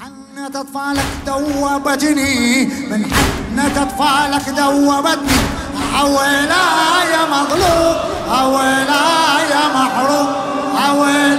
حنة 0.00 0.46
أطفالك 0.46 1.06
دوبتني. 1.26 2.64
من 2.90 3.04
حنة 3.12 3.82
أطفالك 3.82 4.48
دوبتني. 4.48 5.38
أولا 6.00 6.66
يا 7.12 7.22
مظلوم 7.34 7.96
أولا 8.40 9.04
يا 9.50 9.64
محروم 9.74 10.28
أولا 10.88 11.37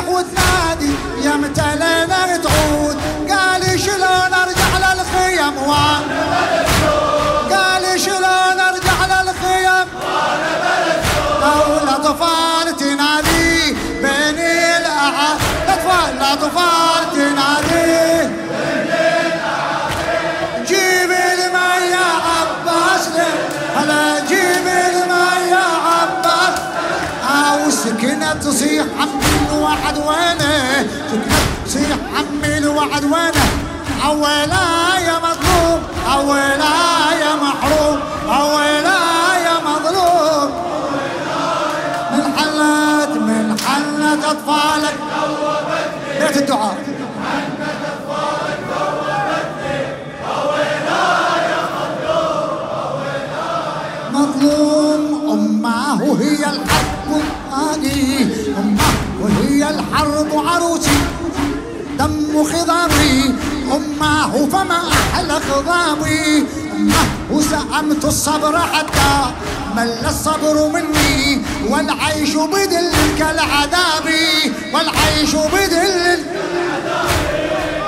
تصيح 0.00 0.08
وتنادي 0.08 0.92
يا 1.24 1.36
متلنا 1.36 2.36
تعود 2.36 2.96
قال 3.30 3.80
شلون 3.80 4.34
أرجع 4.34 4.92
للخيم 4.92 5.56
وأنا 5.58 6.00
قال 7.50 8.00
شلون 8.00 8.60
أرجع 8.60 9.22
للخيم 9.22 9.88
وأنا 11.42 11.82
الاطفال 11.82 12.76
تنادي 12.76 13.72
بين 14.02 14.38
الاعاد 14.38 15.38
الاطفال 15.68 16.16
الاطفال 16.16 17.12
تنادي 17.14 18.30
سكنة 28.00 28.32
تصيح 28.32 28.84
عمي 29.00 29.48
الوعد 29.52 29.98
وينه؟ 29.98 30.88
سكنة 31.10 31.36
تصيح 31.66 31.96
عمي 32.16 32.58
الوعد 32.58 33.04
وينه؟ 33.04 33.44
أولا 34.06 34.98
يا 34.98 35.18
مظلوم 35.18 35.82
أولا 36.12 36.74
يا 37.20 37.34
محروم 37.34 38.00
أولا 38.28 39.00
يا 39.44 39.56
مظلوم. 39.66 40.50
من 42.12 42.32
حلت 42.38 43.16
من 43.16 43.56
حلت 43.66 44.24
أطفالك. 44.24 44.94
بيت 46.20 46.36
الدعاء. 46.36 46.76
مظلوم 54.12 55.30
أمه 55.32 56.20
هي 56.20 56.44
الحرب 56.44 57.39
آني 57.74 58.22
أمه 58.58 58.90
وهي 59.20 59.70
الحرب 59.70 60.46
عروسي. 60.46 60.98
دم 61.98 62.44
خضامي 62.44 63.34
أمه 63.72 64.48
فما 64.52 64.80
أحلى 64.92 65.40
خضامي 65.50 66.44
أمه 66.76 67.40
سأمت 67.50 68.04
الصبر 68.04 68.58
حتى 68.58 69.12
مل 69.76 70.06
الصبر 70.06 70.68
مني. 70.74 71.42
والعيش 71.68 72.34
بدلك 72.34 73.20
العذاب. 73.20 74.06
والعيش 74.74 75.32
بدل 75.34 76.24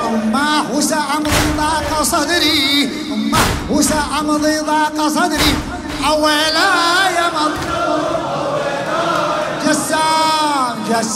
أمه 0.06 0.80
سأمضي 0.80 1.46
ضاق 1.56 2.02
صدري. 2.02 2.90
أمه 3.12 3.82
سأمضي 3.82 4.58
ضاق 4.58 5.08
صدري. 5.08 5.54
أولا 6.08 6.91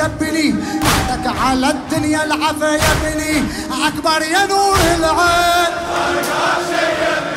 يا 0.00 0.06
ابني 0.06 0.54
بعدك 0.82 1.36
على 1.42 1.70
الدنيا 1.70 2.24
العفا 2.24 2.66
يا 2.66 2.90
ابني 2.92 3.44
أكبر 3.86 4.22
يا 4.22 4.46
نور 4.46 4.76
العين. 4.98 5.72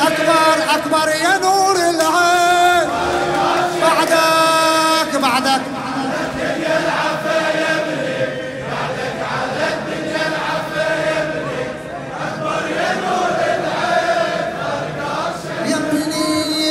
أكبر 0.01 0.57
أكبر 0.75 1.09
يا 1.09 1.38
نور 1.38 1.75
العين. 1.75 2.90
بعدك 3.81 5.22
بعدك. 5.22 5.62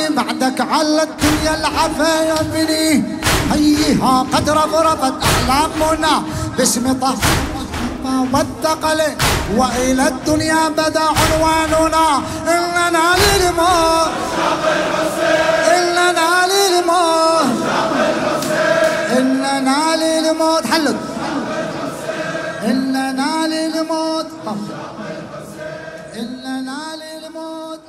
بعدك 0.09 0.61
على 0.61 1.03
الدنيا 1.03 1.55
العفا 1.59 2.23
يا 2.23 2.39
ابني 2.41 3.22
هيها 3.51 4.25
قد 4.33 4.49
رفرفت 4.49 5.13
أحلامنا 5.23 6.23
باسم 6.57 6.93
طه 7.01 7.15
والثقل 8.33 9.01
وإلى 9.57 10.07
الدنيا 10.07 10.69
بدا 10.69 11.01
عنواننا. 11.19 12.21
إننا 12.47 13.05
للموت. 13.21 14.11
إننا 15.75 16.29
للموت. 16.51 17.51
إننا 19.17 19.79
للموت. 19.95 20.65
حلت 20.65 20.99
إننا 22.65 23.47
للموت. 23.47 24.27
إننا 26.15 26.79
للموت. 27.01 27.79